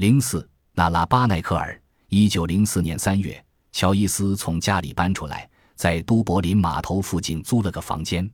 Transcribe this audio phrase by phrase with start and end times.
[0.00, 1.78] 零四，纳拉巴奈克尔。
[2.08, 8.26] 一九零四年三月，乔伊斯从家里搬出来，在都柏林码头附近租了个房间。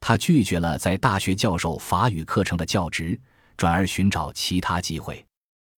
[0.00, 3.20] 他拒绝了在大学教授法语课程的教职，
[3.56, 5.26] 转而寻找其他机会。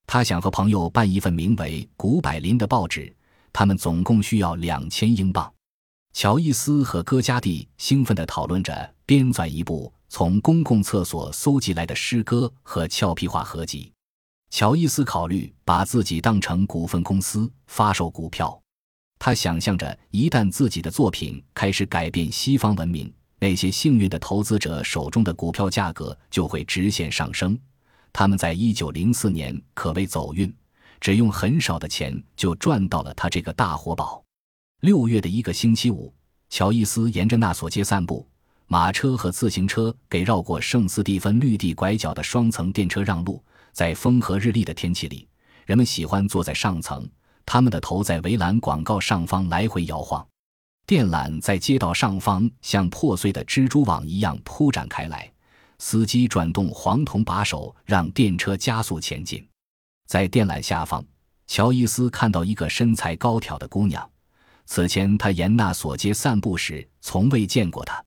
[0.06, 3.10] 他想和朋友办一份名为《古柏林》的报纸，
[3.54, 5.50] 他们总共需要两千英镑。
[6.12, 13.90] 乔伊斯和戈加蒂兴奋地讨论着编纂一部从公共厕所搜集来的诗歌和俏皮话合集。
[14.52, 18.60] 乔伊斯考虑把自己当成股份公司发售股票。
[19.18, 27.58] 他想象着，一旦自己的作品开始改变西方文明，那些幸运的投资者手中的股票价格就会直线上升。
[28.12, 30.54] 他们在一九零四年可谓走运，
[31.00, 34.22] 只用很少的钱就赚到了他这个大活宝。
[34.80, 36.12] 六月的一个星期五，
[36.50, 38.28] 乔伊斯沿着纳索街散步，
[38.66, 43.42] 马车和自行车给绕过圣斯蒂芬绿地拐角的双层电车让路。
[43.72, 45.28] 在风和日丽的天气里，
[45.64, 47.08] 人们喜欢坐在上层，
[47.44, 50.26] 他们的头在围栏广告上方来回摇晃。
[50.86, 55.32] 电缆在街道上方像破碎的蜘蛛网一样铺展开来，
[55.78, 59.46] 司机转动黄铜把手，让电车加速前进。
[60.06, 61.04] 在电缆下方，
[61.46, 64.08] 乔伊斯看到一个身材高挑的姑娘。
[64.66, 68.02] 此前他沿那索街散步时从未见过她。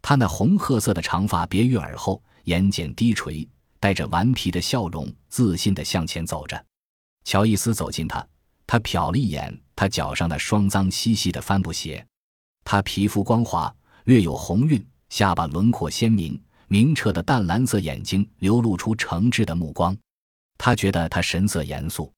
[0.00, 3.48] 她那红褐色的长发别于耳后，眼睑低垂，
[3.82, 6.64] 带着顽皮的笑容，自信地向前走着。
[7.24, 8.24] 乔伊斯走近他，
[8.64, 12.06] 他瞟了一眼他脚上那双脏兮兮的帆布鞋。
[12.62, 19.96] 他皮肤光滑，略有红晕，下巴轮廓鲜明，明澈的淡蓝色眼睛流露出诚挚的目光。
[20.56, 22.12] 他觉得他神色严肃，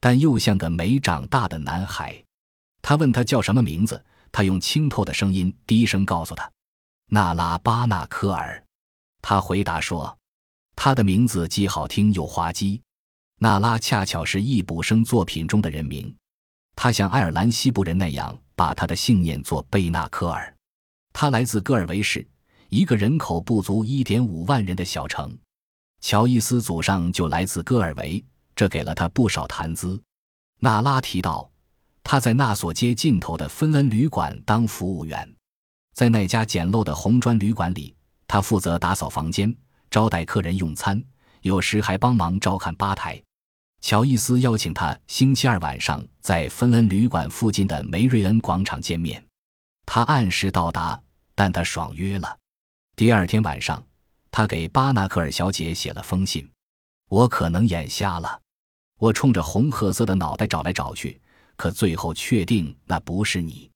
[0.00, 2.22] 但又像个没长大的男孩。
[2.82, 6.52] 他问他叫什么名字，他用清透的声音低声告诉他
[7.08, 8.62] ：“纳拉巴纳科尔。”
[9.22, 10.18] 他回答说
[10.80, 12.80] ：“他的名字既好听又滑稽。”
[13.42, 16.14] 纳拉恰巧是易卜生作品中的人名。
[16.76, 20.54] 他像爱尔兰西部人那样把他的姓念作贝纳科尔。
[21.12, 22.24] 他来自戈尔维市，
[22.68, 25.36] 一个人口不足一点五万人的小城。
[26.00, 28.24] 乔伊斯祖上就来自戈尔维，
[28.54, 30.00] 这给了他不少谈资。
[30.60, 31.50] 纳拉提到。
[32.04, 35.30] 他在那所街尽头的芬恩旅馆当服务员，
[35.92, 37.94] 在那家简陋的红砖旅馆里，
[38.26, 39.54] 他负责打扫房间、
[39.90, 41.02] 招待客人用餐，
[41.42, 43.22] 有时还帮忙照看吧台。
[43.80, 49.24] 乔伊斯邀请他星期二晚上在芬恩旅馆附近的梅瑞恩广场见面。
[49.86, 51.00] 他按时到达，
[51.34, 52.36] 但他爽约了。
[52.96, 53.82] 第二天晚上，
[54.30, 56.50] 他给巴纳克尔小姐写了封信
[57.08, 58.40] ：“我可能眼瞎了。”
[58.98, 61.20] 我冲着红褐色的脑袋找来找去。
[61.56, 63.68] 可最后确定那不是你，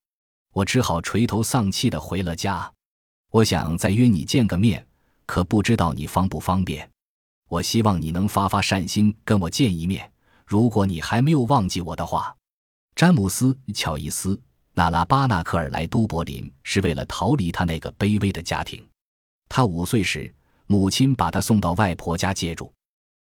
[0.52, 2.72] 我只好垂头丧气的回了家。
[3.30, 4.86] 我想再约你见个面，
[5.26, 6.88] 可不知道你方不方便。
[7.48, 10.10] 我希望你能发发善心跟我见一面。
[10.46, 12.34] 如果你还没有忘记我的话，
[12.94, 14.34] 詹姆斯·乔伊斯·
[14.74, 18.86] 纳拉巴纳克尔来都柏林是为了逃离他那个卑微的家庭。
[19.48, 20.34] 他五岁时，
[20.66, 22.72] 母亲把他送到外婆家借住。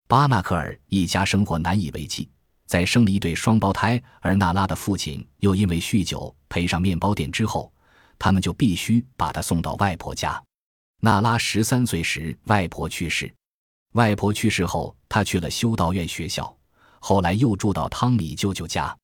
[0.07, 2.29] 巴纳克尔一家生活难以为继。
[2.65, 7.73] 在生了一对双胞胎，而娜拉的父亲又因为酗酒赔上面包店之后，
[8.19, 10.39] 他们就必须把他送到外婆家。
[11.01, 13.33] 娜拉十三岁时，外婆去世。
[13.93, 16.53] 外婆去世后，她去了修道院学校，
[16.99, 18.95] 后来又住到汤米舅舅家。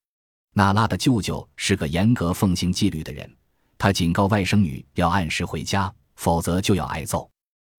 [0.52, 3.30] 娜拉的舅舅是个严格奉行纪律的人，
[3.78, 7.28] 他警告外甥女要按时回家，否则就要挨揍。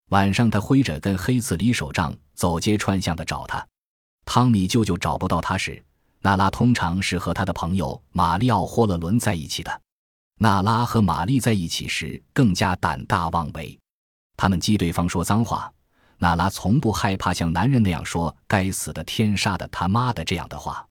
[0.10, 3.66] 晚上，他挥着根黑刺里手杖，走街串巷的找他。
[4.26, 5.84] 汤米舅舅找不到他时，
[6.22, 9.82] 娜拉通常是和他的朋友玛丽奥·霍勒伦在一起的。
[10.40, 13.78] 娜拉和玛丽在一起时更加胆大妄为，
[14.38, 15.70] 他们激对方说脏话。
[16.20, 20.88] 娜拉从不害怕像男人那样说“该死的天杀的他妈的”这样的话。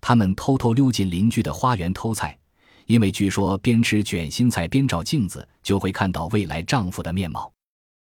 [0.00, 2.38] 他们偷偷溜进邻居的花园偷菜，
[2.86, 7.52] 因为据说边吃卷心菜边照镜子就会看到未来丈夫的面貌。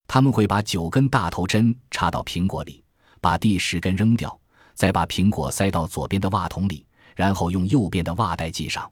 [0.07, 2.83] 他们会把九根大头针插到苹果里，
[3.19, 4.39] 把第十根扔掉。
[4.75, 8.89] 再把苹果塞到左边的袜筒里，然后用右边的袜带系上。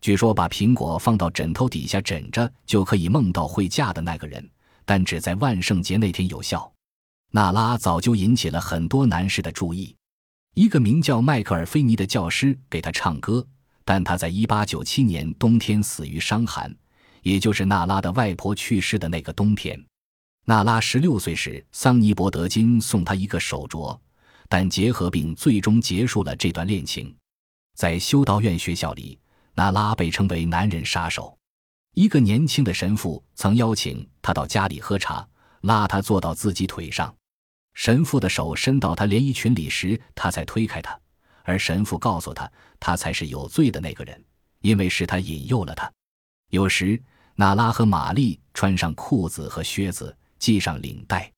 [0.00, 4.50] 据说把苹果放到枕头底下枕着，就可以梦到会嫁的那个人，
[4.84, 6.72] 但只在万圣节那天有效。
[7.32, 9.94] 娜拉早就引起了很多男士的注意。
[10.54, 13.46] 一个名叫迈克尔·菲尼的教师给他唱歌，
[13.84, 16.74] 但他在1897年冬天死于伤寒，
[17.22, 19.80] 也就是娜拉的外婆去世的那个冬天。
[20.46, 23.98] 娜拉16岁时，桑尼伯德金送她一个手镯。
[24.52, 27.14] 但结合并最终结束了这段恋情。
[27.76, 29.16] 在修道院学校里，
[29.54, 31.38] 娜拉被称为“男人杀手”。
[31.94, 35.26] 一个年轻的神父曾邀请他到家里喝茶，
[35.62, 37.12] 拉他坐到自己腿上。
[37.74, 40.98] 神父的手伸到他连衣裙里时，他才推开他。
[41.42, 44.24] 而神父告诉他，他才是有罪的那个人，
[44.60, 45.90] 因为是他引诱了他。
[46.50, 47.00] 有时，
[47.34, 51.32] 娜拉和玛丽穿上裤子和靴子，系上领带，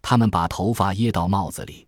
[0.00, 1.86] 他们把头发掖到帽子里，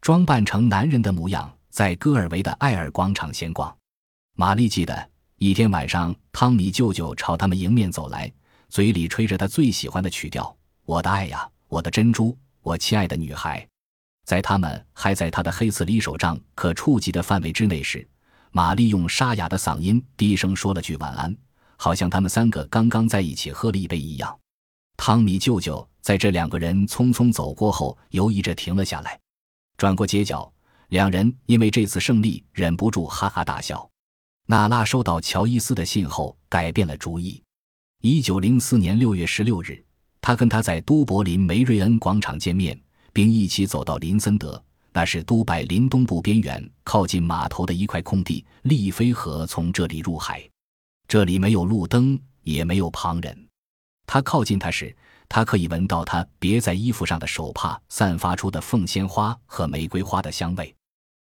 [0.00, 3.76] 装扮成男人的模样，在戈尔维的艾尔广场闲逛。
[4.36, 5.10] 玛丽记得
[5.44, 8.32] 一天晚上，汤米舅舅朝他们迎面走来，
[8.70, 10.56] 嘴里吹着他最喜欢的曲调
[10.86, 13.68] ：“我的爱呀，我的珍珠，我亲爱的女孩。”
[14.24, 18.08] 在他们还在他的黑色里手杖可触及的范围之内时，
[18.52, 21.36] 玛丽用沙哑的嗓音低声说了句晚安，
[21.76, 24.34] 好像他们三个刚刚在一起喝了一杯一样。
[24.96, 29.20] 汤米舅舅在这两个人匆匆走过后，犹豫着停了下来，
[29.76, 30.50] 转过街角，
[30.88, 33.86] 两人因为这次胜利忍不住哈哈大笑。
[34.46, 37.42] 娜拉收到乔伊斯的信后，改变了主意。
[38.02, 39.82] 一九零四年六月十六日，
[40.20, 42.78] 他跟他在都柏林梅瑞恩广场见面。
[43.14, 44.60] 并一起走到林森德，
[44.92, 48.44] 那是都柏林东部边缘靠近码头的一块空地。
[48.62, 50.42] 利菲河从这里入海，
[51.06, 53.48] 这里没有路灯，也没有旁人。
[54.04, 54.94] 他靠近他时，
[55.28, 60.74] 他可以闻到他别在衣服上的手帕散发出的凤仙花和玫瑰花的香味。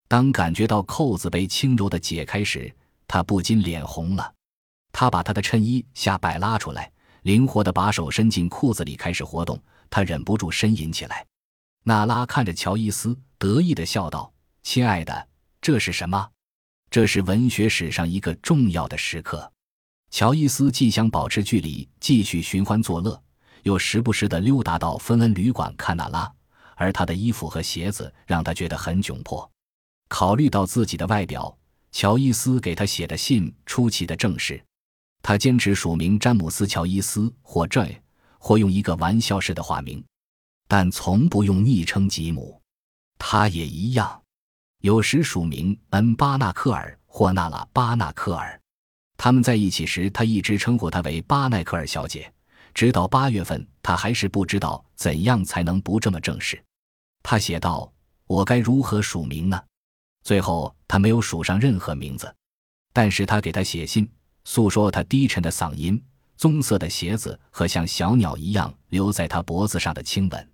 [0.07, 2.71] 当感觉到扣子被轻柔地解开时，
[3.09, 4.33] 他不禁脸红了。
[4.91, 6.91] 他把他的衬衣下摆拉出来，
[7.23, 9.59] 灵活地把手伸进裤子里开始活动。
[9.89, 11.25] 他忍不住呻吟起来。
[11.83, 15.27] 娜拉看着乔伊斯，得意地笑道：“亲爱的，
[15.59, 16.29] 这是什么？
[16.91, 19.51] 这是文学史上一个重要的时刻。”
[20.11, 23.19] 乔伊斯既想保持距离，继续寻欢作乐，
[23.63, 26.31] 又时不时地溜达到芬恩旅馆看娜拉，
[26.75, 29.49] 而他的衣服和鞋子让他觉得很窘迫。
[30.07, 31.55] 考虑到自己的外表，
[31.91, 34.63] 乔伊斯给他写的信出奇的正式。
[35.21, 38.01] 他坚持署名詹姆斯·乔伊斯或 J，
[38.37, 40.03] 或用一个玩笑式的化名。
[40.67, 42.61] 但从不用昵称吉姆，
[43.17, 44.21] 他也一样。
[44.81, 48.59] 有时署名恩巴纳克尔或纳拉巴纳克尔。
[49.17, 52.31] 他们在一起时，他一直称呼她为巴奈克尔小姐。
[52.73, 56.63] 直到八月份，他还是不知道怎样才能不这么正式。
[57.21, 57.91] 他写道
[58.27, 59.61] ：“我该如何署名呢？”
[60.29, 62.31] 最后，他没有署上任何名字。
[62.93, 64.07] 但是他给他写信，
[64.45, 65.99] 诉说他低沉的嗓音、
[66.37, 70.51] 棕色的鞋子和像小鸟一样留在他脖子上的亲吻。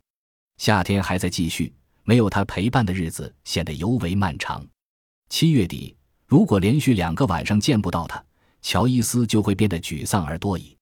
[0.60, 1.76] 夏天还在继续，
[2.06, 4.66] 没有他陪伴的日子显得尤为漫长。
[5.28, 5.94] 七月底，
[6.26, 8.24] 如果连续两个晚上见不到他，
[8.62, 10.74] 乔伊斯就会变得沮丧而多疑。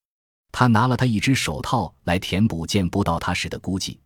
[0.52, 3.98] 他拿了他一只手套来填补见不到他时的孤寂。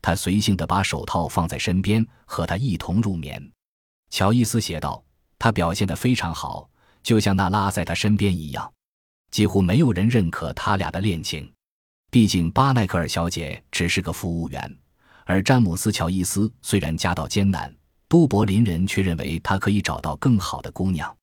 [0.00, 3.50] 他随性地把手套放在身边，和他一同入眠。
[4.16, 5.04] 乔伊斯写道
[5.38, 6.66] ：“他表现得非常好，
[7.02, 8.72] 就像那拉在他身边一样。
[9.30, 11.52] 几乎没有人认可他俩的恋情，
[12.10, 14.78] 毕竟巴奈克尔小姐只是个服务员。”
[15.26, 17.70] 而詹姆斯·乔伊斯虽然家道艰难，
[18.08, 21.14] 都柏林人却认为他可以找到更好的姑娘。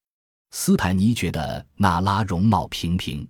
[0.51, 3.27] 斯坦尼觉得娜拉容貌平平。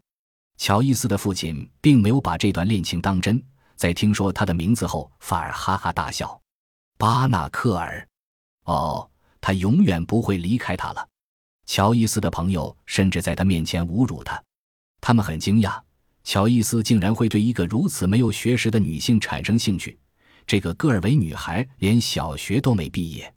[0.58, 3.42] 乔伊斯的父亲并没有把这段恋情当真，
[3.78, 6.38] 在听说他的名字后，反而哈哈大笑。
[6.98, 8.06] 巴纳克尔，
[8.66, 9.10] 哦，
[9.44, 11.06] 他永远不会离开他了。
[11.66, 14.42] 乔伊斯的朋友甚至在他面前侮辱他，
[15.02, 15.78] 他们很惊讶，
[16.24, 20.00] 乔伊斯竟然会对一个如此没有学识的女性产生兴趣。
[20.48, 23.34] 这个戈尔维女孩连小学都没毕业，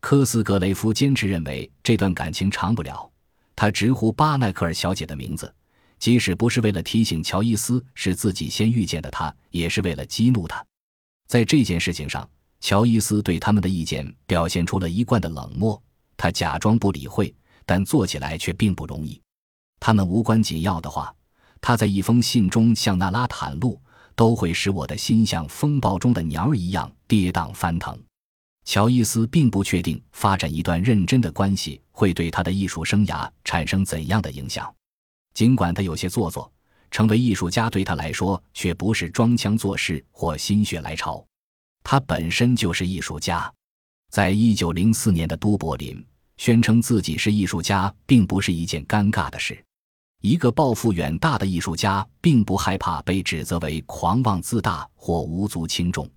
[0.00, 3.10] 科斯格雷夫坚持认为这段感情长不了。
[3.54, 5.54] 他直呼巴奈克尔小姐的名字，
[5.98, 10.64] 即使不是为了提醒乔伊斯是自己先遇见的他，也是为了激怒他。
[11.26, 12.26] 在这件事情上，
[12.62, 15.80] 乔伊斯对他们的意见表现出了一贯的冷漠。
[16.16, 17.34] 他假装不理会，
[17.66, 19.20] 但做起来却并不容易。
[19.78, 21.14] 他们无关紧要的话，
[21.60, 23.78] 他在一封信中向娜拉袒露。
[24.14, 27.98] 都会使我的心像风暴中的鸟儿一样跌宕翻腾。
[28.66, 34.70] 乔伊斯并不确定发展一段认真的关系会对他的艺术生涯产生怎样的影响。
[35.32, 36.52] 尽管他有些做作，
[36.90, 41.24] 成为艺术家对他来说却不是装腔作势或心血来潮。
[41.82, 43.52] 他本身就是艺术家。
[44.10, 46.04] 在一九零四年的都柏林，
[46.36, 49.62] 宣称自己是艺术家并不是一件尴尬的事。
[50.20, 56.08] 一个抱负远大的艺术家，并不害怕被指责为狂妄自大或无足轻重。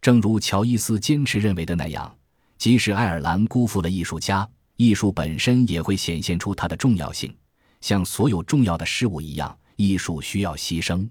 [0.00, 2.14] 正如乔伊斯坚持认为的那样，
[2.58, 7.34] 即使爱尔兰辜负了艺术家，艺术本身也会显现出它的重要性。
[7.80, 11.08] 像所有重要的事物一样，艺术需要牺牲。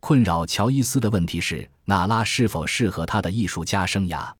[0.00, 4.32] 困扰乔伊斯的问题是：娜拉是否适合他的艺术家生涯？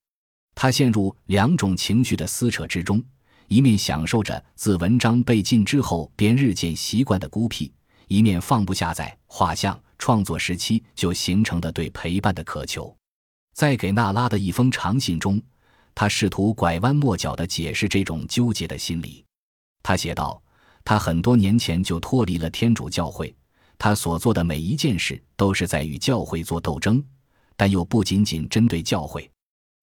[0.55, 3.01] 他陷入两种情绪的撕扯之中。
[3.47, 7.69] 一面享受着自文章被禁之后便日渐习惯的孤僻，
[8.07, 12.95] 一面放不下在画像创作时期就形成的对陪伴的渴求。
[13.53, 15.41] 在给娜拉的一封长信中，
[15.93, 19.23] 他试图拐弯抹角地解释这种纠结的心理。
[19.83, 20.41] 他写道
[20.85, 23.35] ：“他很多年前就脱离了天主教会，
[23.83, 27.03] 他所做的每一件事都是在与教会做斗争，
[27.55, 29.27] 但又不仅仅针对教会。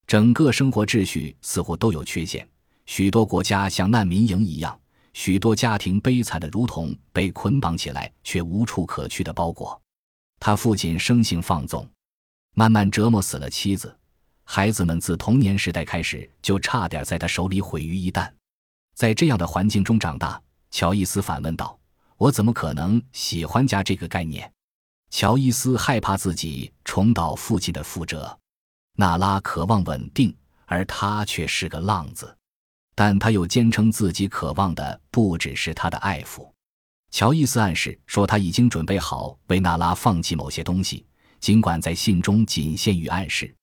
[0.06, 2.48] 整个生活秩序似乎都有缺陷。
[2.86, 4.78] 许多国家像难民营一样，
[5.14, 9.76] 许多家庭悲惨的如同被捆绑起来却无处可去的包裹。
[10.38, 11.84] 他父亲生性放纵，
[12.54, 13.92] 慢慢折磨死了妻子。”
[14.46, 18.30] 孩子们自童年时代开始就差点在他手里毁于一旦，
[18.94, 20.40] 在这样的环境中长大，
[20.70, 21.76] 乔伊斯反问道
[22.18, 24.52] ：“我怎么可能喜欢家这个概念？”
[25.10, 28.38] 乔伊斯害怕自己重蹈父亲的覆辙。
[28.96, 32.37] 娜拉渴望稳定，而他却是个浪子，
[32.94, 36.50] 但他又坚称自己渴望的不只是他的爱抚。
[37.10, 41.06] 乔伊斯暗示说他已经准备好为娜拉放弃某些东西，
[41.40, 43.54] 尽管在信中仅限于暗示。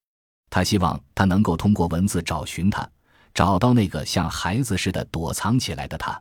[0.49, 2.89] 他希望他能够通过文字找寻他，
[3.33, 6.19] 找到那个像孩子似的躲藏起来的他。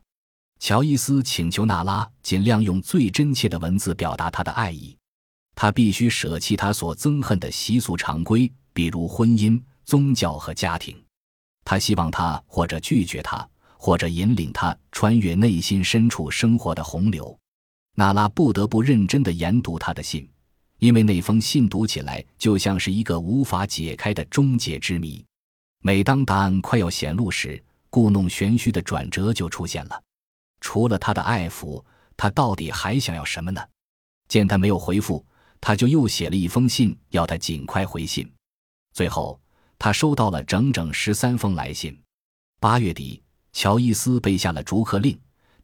[0.64, 4.97] 乔伊斯请求娜拉尽量用最真切的文字表达他的爱意。
[5.54, 10.97] 他必须舍弃他所憎恨的习俗常规，比如婚姻、宗教和家庭。
[11.66, 17.38] 他希望他或者拒绝他，或者引领他穿越内心深处生活的洪流。
[17.94, 20.26] 娜拉不得不认真地研读他的信。
[20.78, 25.23] 因为那封信读起来就像是一个无法解开的终结之谜，
[25.83, 30.02] 每当答案快要显露时，故弄玄虚的转折就出现了。
[30.64, 31.85] 除了他的爱抚，
[32.16, 33.62] 他到底还想要什么呢？
[34.28, 35.25] 见他没有回复，
[35.61, 38.28] 他就又写了一封信，要他尽快回信。
[38.94, 39.38] 最后，
[39.78, 41.97] 他收到了整整十三封来信。
[42.61, 45.16] 八月底，乔伊斯被下了逐客令。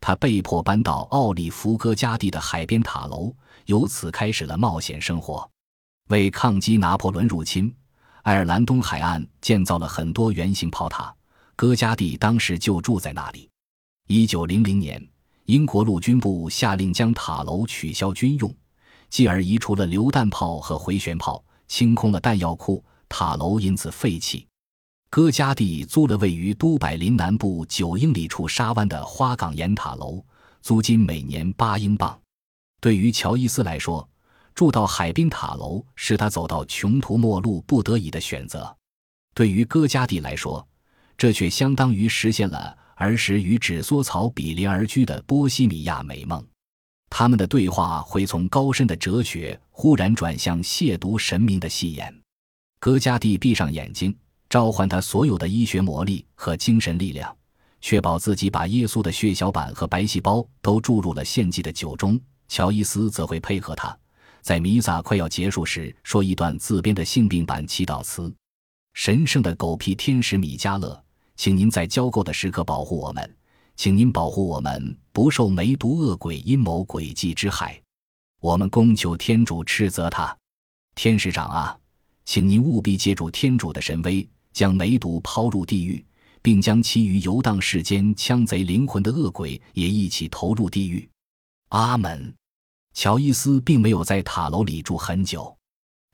[0.03, 5.51] 他被迫搬到奥利弗戈加蒂的海边塔楼，由此开始了冒险生活。
[6.11, 7.75] 为抗击拿破仑入侵，
[8.23, 11.13] 爱尔兰东海岸建造了很多圆形炮塔。
[11.57, 13.50] 戈加蒂当时就住在那里。
[14.13, 15.01] 一九零零年，
[15.45, 18.53] 英国陆军部下令将塔楼取消军用，
[19.09, 24.45] 继而移除了榴弹炮和回旋炮，清空了弹药库，塔楼因此废弃。
[25.11, 30.21] 戈加蒂租了位于都柏林南部九英里处沙湾的花岗岩塔楼，
[30.61, 32.21] 租金每年八英镑。
[32.81, 34.09] 对于乔伊斯来说，
[34.57, 38.75] 住到海滨塔楼是他走到穷途末路不得已的选择；
[39.35, 40.67] 对于戈加蒂来说，
[41.17, 46.45] 这却相当于实现了儿时与纸梭草比邻而居的波西米亚美梦。
[47.09, 52.15] 他们的对话会从高深的哲学忽然转向亵渎神明的戏言。
[52.79, 54.15] 戈加蒂闭上眼睛。
[54.49, 57.33] 召唤他所有的医学魔力和精神力量，
[57.81, 62.21] 确保自己把耶稣的血小板和白细胞都注入了献祭的酒中。
[62.49, 63.97] 乔伊斯则会配合他，
[64.43, 68.35] 在弥撒快要结束时说一段自编的性病版祈祷词
[68.93, 71.01] ：“神圣的狗屁天使米迦勒，
[71.41, 73.37] 请您在交购的时刻保护我们，
[73.75, 77.81] 请您保护我们不受梅毒恶鬼阴谋诡计之害。
[78.43, 80.37] 我们恭求天主斥责他，
[80.95, 81.79] 天使长啊，
[82.27, 86.05] 请您务必借助天主的神威。”将梅毒抛入地狱，
[86.43, 91.09] 并将其余游荡世间枪贼灵魂的恶鬼也一起投入地狱。
[91.71, 92.35] 阿门。
[92.93, 95.57] 乔伊斯并没有在塔楼里住很久，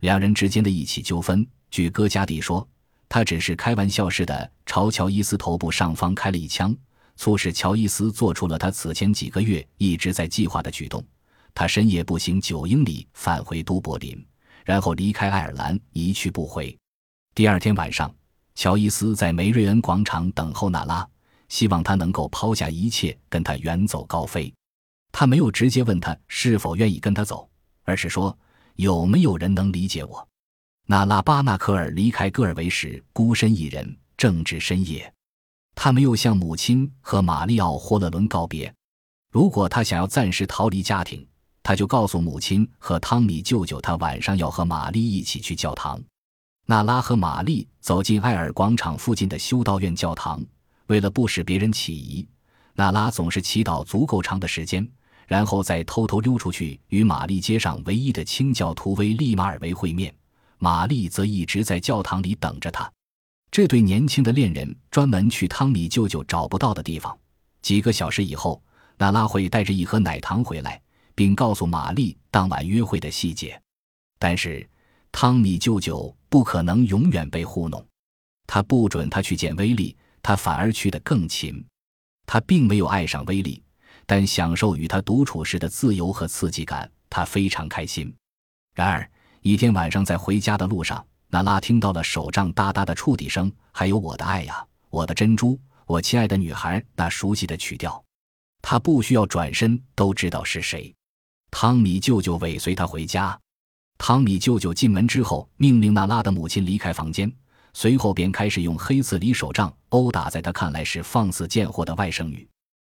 [0.02, 2.64] 两人之间的一起纠纷，据戈加蒂说，
[3.08, 6.76] 他只是开玩笑似的朝乔伊斯头部上方开了一枪，
[7.16, 11.04] 促使乔伊斯做出了他此前几个月一直在计划的举动。
[11.54, 14.26] 他深夜步行九英里返回都柏林，
[14.64, 16.76] 然后离开爱尔兰，一去不回。
[17.34, 18.12] 第二天晚上。
[18.58, 21.06] 乔伊斯在梅瑞恩广场等候娜拉，
[21.50, 24.50] 希望她能够抛下一切跟他远走高飞。
[25.12, 27.46] 他没有直接问他是否愿意跟他走，
[27.84, 28.34] 而是说
[28.76, 30.25] 有没有人能理解我。
[30.88, 35.12] 娜拉巴纳科尔离开戈尔维时孤身一人，正值深夜。
[35.74, 38.72] 他没有向母亲和玛丽奥霍勒伦告别。
[39.32, 41.26] 如果他想要暂时逃离家庭，
[41.60, 46.00] 他就告诉母亲和汤米舅舅，他晚上要和玛丽一起去教堂。
[46.66, 50.40] 娜拉和玛丽走进艾尔广场附近的修道院教堂，
[50.86, 52.24] 为了不使别人起疑，
[52.74, 54.88] 娜拉总是祈祷足够长的时间，
[55.26, 60.14] 然后再偷偷溜出去与玛丽街上唯一的清教徒威利马尔维会面。
[60.58, 62.90] 玛丽则一直在教堂里等着他。
[63.50, 67.16] 这对年轻的恋人专门去汤米舅舅找不到的地方。
[67.62, 68.62] 几个小时以后，
[68.98, 70.80] 娜拉会带着一盒奶糖回来，
[71.14, 73.60] 并告诉玛丽当晚约会的细节。
[74.18, 74.68] 但是，
[75.10, 76.14] 汤米舅舅。
[76.28, 77.82] 不可能永远被糊弄，
[78.46, 81.64] 他不准他去见威利，他反而去得更勤。
[82.26, 83.62] 他并没有爱上威利，
[84.04, 88.12] 但享受与他独处时的自由和刺激感，他非常开心。
[88.74, 89.08] 然而，
[89.46, 98.02] 一天晚上在回家的路上，娜拉听到了手杖哒哒的触地声，还有“我的爱呀，我的珍珠，我亲爱的女孩”那熟悉的曲调。
[98.60, 100.92] 他不需要转身都知道是谁。
[101.48, 103.38] 汤米舅舅尾随他回家。
[103.98, 107.32] 汤米舅舅进门之后，命令娜拉的母亲离开房间，
[107.72, 112.44] 随后便开始用黑色里手杖殴打在他看来是放肆贱货的外甥女。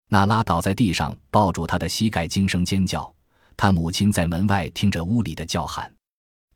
[0.07, 3.13] 娜拉倒在地上，抱住他的膝盖，惊声尖叫。
[3.57, 5.93] 他母亲在门外听着屋里的叫喊。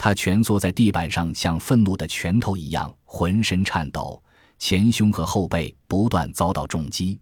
[0.03, 4.20] 他蜷缩在地板上，像愤怒的拳头一样，浑身颤抖，
[4.58, 7.20] 前胸和后背不断遭到重击。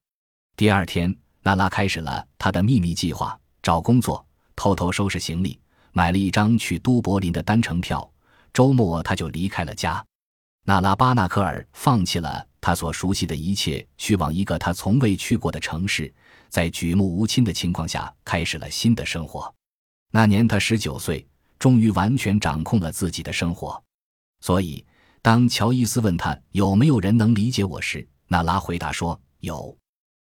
[0.56, 5.60] 第二天，娜拉开始了她的秘密计划：找工作，偷偷收拾行李，
[5.92, 8.10] 买了一张去都柏林的单程票。
[8.54, 10.02] 周末，他就离开了家。
[10.64, 16.14] 娜拉巴纳克尔放弃了他所熟悉的一切，去往一个他从未去过的城市，
[16.48, 19.54] 在举目无亲的情况下，开始了新的生活。
[20.12, 21.28] 那年他十九岁。
[21.60, 23.84] 终于完全掌控了自己的生活，
[24.40, 24.84] 所以
[25.22, 29.78] 当乔伊斯问他有没有人能理解我时，娜拉回答说：“有。”